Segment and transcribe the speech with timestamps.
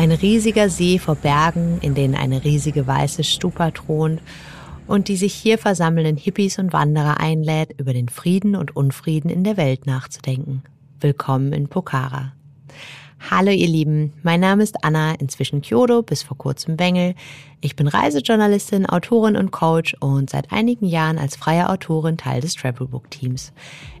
[0.00, 4.22] Ein riesiger See vor Bergen, in denen eine riesige weiße Stupa thront
[4.86, 9.44] und die sich hier versammelnden Hippies und Wanderer einlädt, über den Frieden und Unfrieden in
[9.44, 10.62] der Welt nachzudenken.
[11.00, 12.32] Willkommen in Pokhara.
[13.28, 17.14] Hallo ihr Lieben, mein Name ist Anna, inzwischen Kyoto, bis vor kurzem Bengel.
[17.60, 22.54] Ich bin Reisejournalistin, Autorin und Coach und seit einigen Jahren als freie Autorin Teil des
[22.54, 23.52] Travelbook Teams.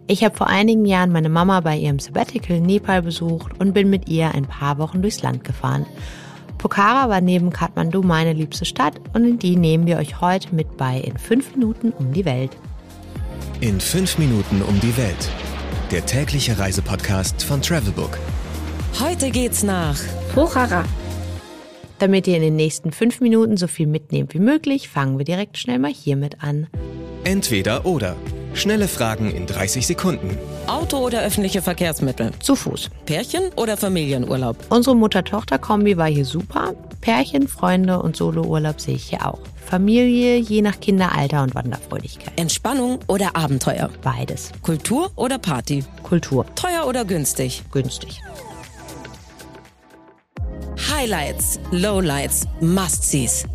[0.06, 3.90] Ich habe vor einigen Jahren meine Mama bei ihrem Sabbatical in Nepal besucht und bin
[3.90, 5.84] mit ihr ein paar Wochen durchs Land gefahren.
[6.56, 10.76] Pokhara war neben Kathmandu meine liebste Stadt und in die nehmen wir euch heute mit
[10.76, 12.56] bei in fünf Minuten um die Welt.
[13.60, 15.30] In fünf Minuten um die Welt.
[15.90, 18.18] Der tägliche Reisepodcast von Travelbook.
[18.98, 19.98] Heute geht's nach
[20.34, 20.84] Pochara.
[21.98, 25.58] Damit ihr in den nächsten fünf Minuten so viel mitnehmt wie möglich, fangen wir direkt
[25.58, 26.66] schnell mal hiermit an.
[27.24, 28.16] Entweder oder.
[28.52, 30.36] Schnelle Fragen in 30 Sekunden.
[30.66, 32.32] Auto oder öffentliche Verkehrsmittel?
[32.40, 32.90] Zu Fuß.
[33.06, 34.56] Pärchen oder Familienurlaub?
[34.70, 36.74] Unsere Mutter-Tochter-Kombi war hier super.
[37.00, 39.38] Pärchen, Freunde und Solo-Urlaub sehe ich hier auch.
[39.64, 42.32] Familie je nach Kinderalter und Wanderfreudigkeit.
[42.36, 43.88] Entspannung oder Abenteuer?
[44.02, 44.50] Beides.
[44.62, 45.84] Kultur oder Party?
[46.02, 46.44] Kultur.
[46.56, 47.62] Teuer oder günstig?
[47.70, 48.20] Günstig.
[51.00, 53.46] Highlights, Lowlights, Must-Sees.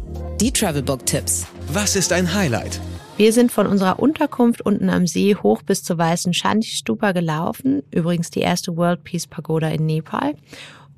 [0.42, 1.46] Die Travelbook-Tipps.
[1.68, 2.82] Was ist ein Highlight?
[3.18, 7.84] Wir sind von unserer Unterkunft unten am See hoch bis zur weißen Shanti Stupa gelaufen.
[7.92, 10.34] Übrigens die erste World Peace Pagoda in Nepal.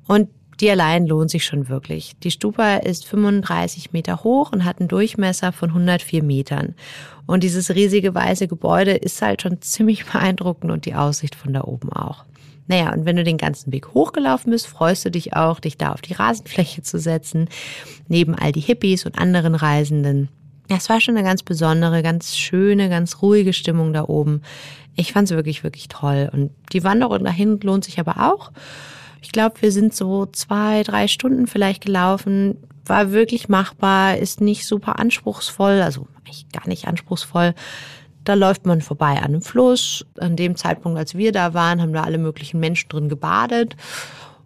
[0.06, 2.14] Und die allein lohnt sich schon wirklich.
[2.22, 6.74] Die Stupa ist 35 Meter hoch und hat einen Durchmesser von 104 Metern.
[7.26, 11.64] Und dieses riesige weiße Gebäude ist halt schon ziemlich beeindruckend und die Aussicht von da
[11.64, 12.24] oben auch.
[12.68, 15.92] Naja, und wenn du den ganzen Weg hochgelaufen bist, freust du dich auch, dich da
[15.92, 17.48] auf die Rasenfläche zu setzen,
[18.08, 20.28] neben all die Hippies und anderen Reisenden.
[20.68, 24.42] Es war schon eine ganz besondere, ganz schöne, ganz ruhige Stimmung da oben.
[24.96, 26.28] Ich fand es wirklich, wirklich toll.
[26.30, 28.52] Und die Wanderung dahin lohnt sich aber auch.
[29.22, 32.58] Ich glaube, wir sind so zwei, drei Stunden vielleicht gelaufen.
[32.84, 37.54] War wirklich machbar, ist nicht super anspruchsvoll, also eigentlich gar nicht anspruchsvoll.
[38.28, 40.04] Da läuft man vorbei an einem Fluss.
[40.18, 43.74] An dem Zeitpunkt, als wir da waren, haben da alle möglichen Menschen drin gebadet.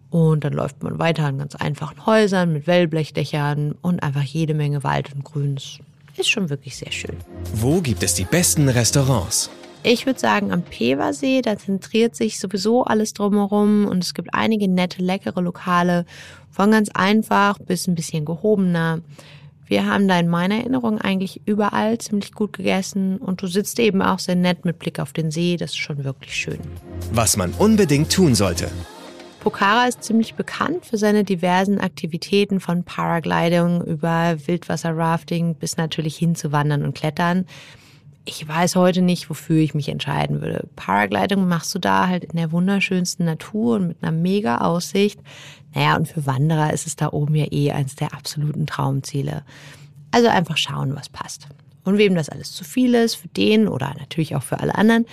[0.08, 4.84] Und dann läuft man weiter an ganz einfachen Häusern mit Wellblechdächern und einfach jede Menge
[4.84, 5.80] Wald und Grüns.
[6.16, 7.16] Ist schon wirklich sehr schön.
[7.54, 9.50] Wo gibt es die besten Restaurants?
[9.82, 14.68] Ich würde sagen, am Peversee, da zentriert sich sowieso alles drumherum und es gibt einige
[14.68, 16.06] nette, leckere Lokale,
[16.52, 19.00] von ganz einfach bis ein bisschen gehobener.
[19.72, 24.02] Wir haben da in meiner Erinnerung eigentlich überall ziemlich gut gegessen und du sitzt eben
[24.02, 26.58] auch sehr nett mit Blick auf den See, das ist schon wirklich schön.
[27.14, 28.70] Was man unbedingt tun sollte.
[29.40, 36.84] Pokhara ist ziemlich bekannt für seine diversen Aktivitäten von Paragliding über Wildwasserrafting bis natürlich hinzuwandern
[36.84, 37.46] und klettern.
[38.24, 40.68] Ich weiß heute nicht, wofür ich mich entscheiden würde.
[40.76, 45.20] Paragliding machst du da halt in der wunderschönsten Natur und mit einer mega Aussicht.
[45.74, 49.42] Naja, und für Wanderer ist es da oben ja eh eins der absoluten Traumziele.
[50.12, 51.48] Also einfach schauen, was passt.
[51.84, 55.04] Und wem das alles zu viel ist, für den oder natürlich auch für alle anderen,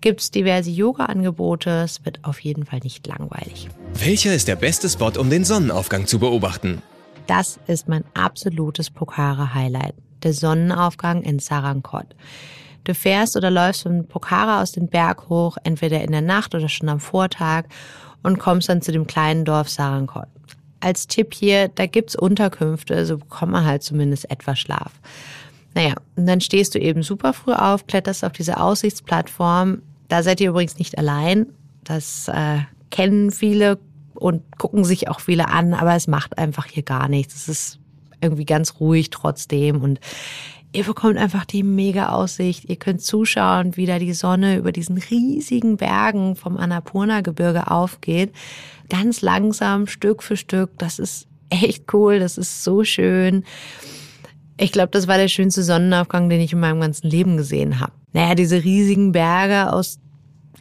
[0.00, 1.82] gibt es diverse Yoga-Angebote.
[1.84, 3.68] Es wird auf jeden Fall nicht langweilig.
[3.94, 6.80] Welcher ist der beste Spot, um den Sonnenaufgang zu beobachten?
[7.26, 9.94] Das ist mein absolutes Pokhara-Highlight.
[10.24, 12.06] Der Sonnenaufgang in Sarankot.
[12.84, 16.68] Du fährst oder läufst von Pokhara aus den Berg hoch, entweder in der Nacht oder
[16.68, 17.64] schon am Vortag
[18.22, 20.26] und kommst dann zu dem kleinen Dorf Sarankot.
[20.80, 24.92] Als Tipp hier, da gibt's Unterkünfte, so bekommt man halt zumindest etwas Schlaf.
[25.74, 29.82] Naja, und dann stehst du eben super früh auf, kletterst auf diese Aussichtsplattform.
[30.08, 31.46] Da seid ihr übrigens nicht allein.
[31.84, 32.58] Das äh,
[32.90, 33.78] kennen viele
[34.14, 37.34] und gucken sich auch viele an, aber es macht einfach hier gar nichts.
[37.34, 37.78] Es ist
[38.24, 40.00] irgendwie ganz ruhig trotzdem und
[40.74, 42.68] ihr bekommt einfach die mega Aussicht.
[42.68, 48.32] Ihr könnt zuschauen, wie da die Sonne über diesen riesigen Bergen vom Annapurna-Gebirge aufgeht.
[48.90, 50.70] Ganz langsam, Stück für Stück.
[50.78, 52.18] Das ist echt cool.
[52.18, 53.44] Das ist so schön.
[54.56, 57.92] Ich glaube, das war der schönste Sonnenaufgang, den ich in meinem ganzen Leben gesehen habe.
[58.12, 59.98] Naja, diese riesigen Berge aus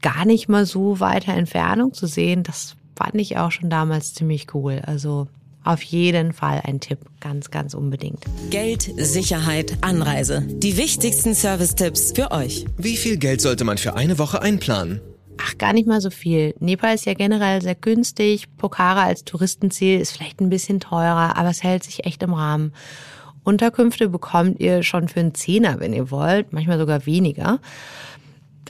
[0.02, 4.54] gar nicht mal so weiter Entfernung zu sehen, das fand ich auch schon damals ziemlich
[4.54, 4.82] cool.
[4.86, 5.28] Also
[5.64, 8.24] auf jeden Fall ein Tipp, ganz, ganz unbedingt.
[8.50, 10.46] Geld, Sicherheit, Anreise.
[10.48, 12.66] Die wichtigsten Service-Tipps für euch.
[12.78, 15.02] Wie viel Geld sollte man für eine Woche einplanen?
[15.38, 16.54] Ach, gar nicht mal so viel.
[16.60, 18.46] Nepal ist ja generell sehr günstig.
[18.58, 22.74] Pokhara als Touristenziel ist vielleicht ein bisschen teurer, aber es hält sich echt im Rahmen.
[23.44, 27.60] Unterkünfte bekommt ihr schon für einen Zehner, wenn ihr wollt, manchmal sogar weniger.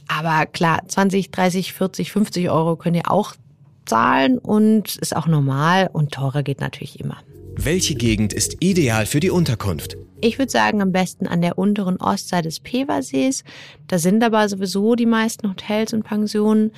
[0.08, 3.36] Aber klar, 20, 30, 40, 50 Euro könnt ihr auch
[3.86, 7.18] zahlen und ist auch normal und teurer geht natürlich immer.
[7.56, 9.96] Welche Gegend ist ideal für die Unterkunft?
[10.22, 13.44] Ich würde sagen, am besten an der unteren Ostseite des Peversees.
[13.88, 16.72] Da sind aber sowieso die meisten Hotels und Pensionen.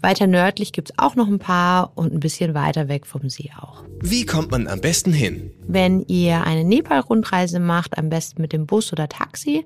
[0.00, 3.84] Weiter nördlich gibt's auch noch ein paar und ein bisschen weiter weg vom See auch.
[4.00, 5.52] Wie kommt man am besten hin?
[5.66, 9.64] Wenn ihr eine Nepal-Rundreise macht, am besten mit dem Bus oder Taxi.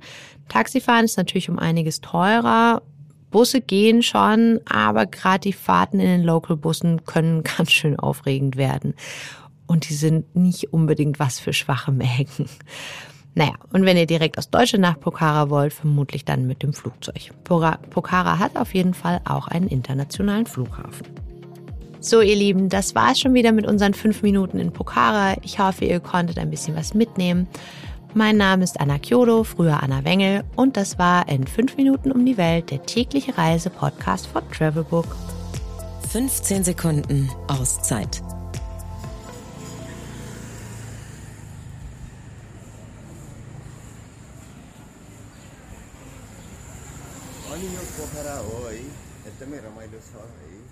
[0.49, 2.83] Taxifahren ist natürlich um einiges teurer.
[3.31, 8.95] Busse gehen schon, aber gerade die Fahrten in den Local-Bussen können ganz schön aufregend werden.
[9.67, 12.49] Und die sind nicht unbedingt was für schwache Mägen.
[13.35, 17.33] Naja, und wenn ihr direkt aus Deutschland nach Pokhara wollt, vermutlich dann mit dem Flugzeug.
[17.45, 21.07] Pokhara hat auf jeden Fall auch einen internationalen Flughafen.
[22.01, 25.37] So, ihr Lieben, das war es schon wieder mit unseren fünf Minuten in Pokhara.
[25.43, 27.47] Ich hoffe, ihr konntet ein bisschen was mitnehmen.
[28.19, 32.25] Mein Name ist Anna Kyodo, früher Anna Wengel, und das war in 5 Minuten um
[32.25, 35.05] die Welt der tägliche Reise-Podcast von Travelbook.
[36.09, 38.23] 15 Sekunden Auszeit.
[47.53, 48.91] Olha o pocará hoje,
[49.27, 50.63] eu também era mais do sol aí.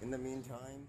[0.00, 0.88] In the meantime.